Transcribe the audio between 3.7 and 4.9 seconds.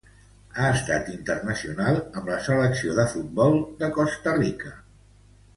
de Costa Rica.